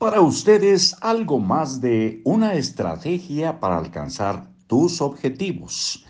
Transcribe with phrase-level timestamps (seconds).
[0.00, 6.06] para ustedes algo más de una estrategia para alcanzar tus objetivos.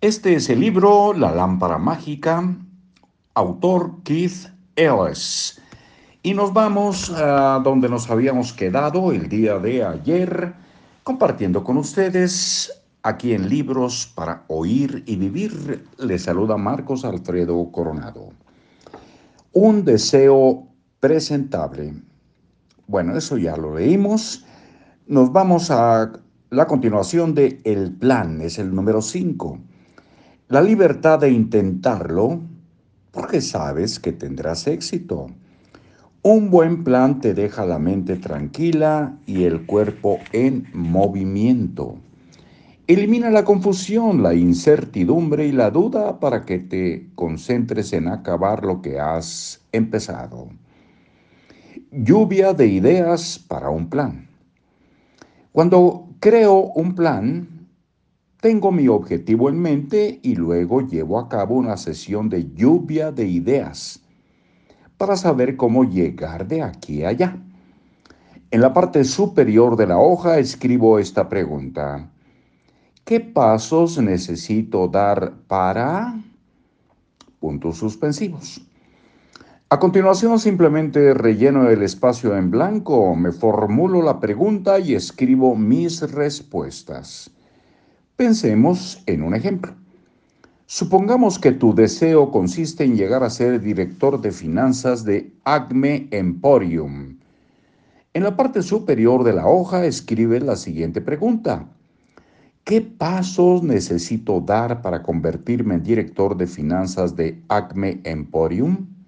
[0.00, 2.56] Este es el libro La lámpara mágica,
[3.34, 4.46] autor Keith
[4.76, 5.60] Ellis.
[6.22, 10.54] Y nos vamos a donde nos habíamos quedado el día de ayer,
[11.02, 12.72] compartiendo con ustedes
[13.02, 15.84] aquí en Libros para Oír y Vivir.
[15.98, 18.28] Les saluda Marcos Alfredo Coronado.
[19.52, 20.68] Un deseo
[21.00, 22.08] presentable.
[22.90, 24.44] Bueno, eso ya lo leímos.
[25.06, 26.10] Nos vamos a
[26.50, 29.60] la continuación de El plan, es el número 5.
[30.48, 32.40] La libertad de intentarlo
[33.12, 35.28] porque sabes que tendrás éxito.
[36.22, 41.94] Un buen plan te deja la mente tranquila y el cuerpo en movimiento.
[42.88, 48.82] Elimina la confusión, la incertidumbre y la duda para que te concentres en acabar lo
[48.82, 50.48] que has empezado.
[51.92, 54.28] Lluvia de ideas para un plan.
[55.50, 57.66] Cuando creo un plan,
[58.40, 63.26] tengo mi objetivo en mente y luego llevo a cabo una sesión de lluvia de
[63.26, 64.00] ideas
[64.98, 67.36] para saber cómo llegar de aquí a allá.
[68.52, 72.08] En la parte superior de la hoja escribo esta pregunta.
[73.04, 76.22] ¿Qué pasos necesito dar para...
[77.40, 78.69] puntos suspensivos?
[79.72, 86.00] A continuación simplemente relleno el espacio en blanco, me formulo la pregunta y escribo mis
[86.10, 87.30] respuestas.
[88.16, 89.72] Pensemos en un ejemplo.
[90.66, 97.20] Supongamos que tu deseo consiste en llegar a ser director de finanzas de Acme Emporium.
[98.12, 101.64] En la parte superior de la hoja escribe la siguiente pregunta.
[102.64, 108.98] ¿Qué pasos necesito dar para convertirme en director de finanzas de Acme Emporium?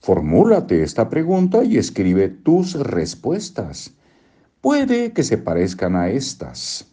[0.00, 3.92] Formúlate esta pregunta y escribe tus respuestas.
[4.62, 6.90] Puede que se parezcan a estas.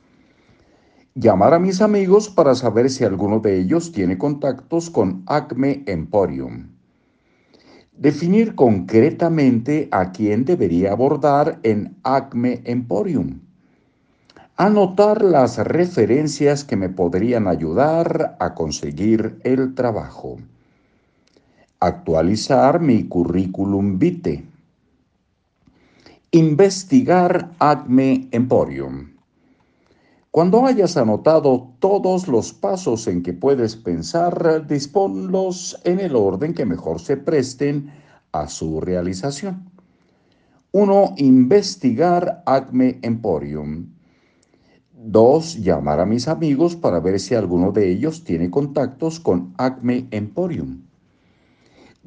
[1.16, 6.68] Llamar a mis amigos para saber si alguno de ellos tiene contactos con Acme Emporium.
[7.94, 13.39] Definir concretamente a quién debería abordar en Acme Emporium.
[14.57, 20.39] Anotar las referencias que me podrían ayudar a conseguir el trabajo
[21.79, 24.43] actualizar mi currículum vitae,
[26.31, 29.13] investigar Acme Emporium.
[30.31, 36.65] Cuando hayas anotado todos los pasos en que puedes pensar, disponlos en el orden que
[36.65, 37.91] mejor se presten
[38.31, 39.69] a su realización.
[40.71, 41.13] 1.
[41.17, 43.88] Investigar Acme Emporium.
[44.94, 45.63] 2.
[45.63, 50.87] Llamar a mis amigos para ver si alguno de ellos tiene contactos con Acme Emporium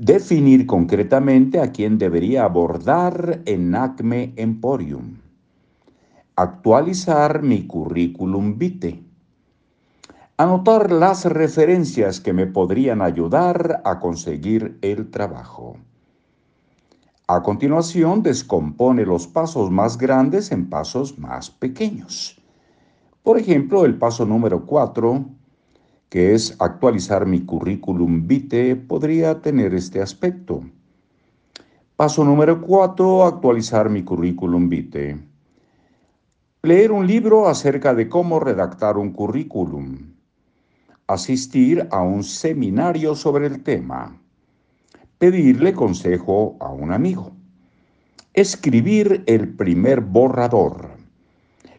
[0.00, 5.18] definir concretamente a quién debería abordar en Acme Emporium,
[6.36, 9.04] actualizar mi currículum vitae,
[10.38, 15.76] anotar las referencias que me podrían ayudar a conseguir el trabajo.
[17.26, 22.40] A continuación, descompone los pasos más grandes en pasos más pequeños.
[23.22, 25.39] Por ejemplo, el paso número 4
[26.10, 30.60] que es actualizar mi currículum vitae, podría tener este aspecto.
[31.94, 35.20] Paso número 4, actualizar mi currículum vitae.
[36.62, 40.14] Leer un libro acerca de cómo redactar un currículum.
[41.06, 44.20] Asistir a un seminario sobre el tema.
[45.18, 47.32] Pedirle consejo a un amigo.
[48.34, 50.90] Escribir el primer borrador.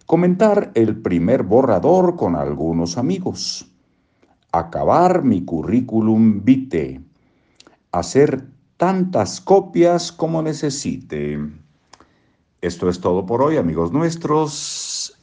[0.05, 3.70] Comentar el primer borrador con algunos amigos
[4.51, 7.01] acabar mi currículum vitae,
[7.91, 8.47] hacer
[8.77, 11.39] tantas copias como necesite.
[12.61, 15.17] Esto es todo por hoy, amigos nuestros.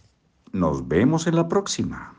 [0.52, 2.17] Nos vemos en la próxima.